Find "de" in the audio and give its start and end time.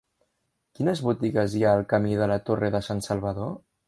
2.21-2.31, 2.77-2.81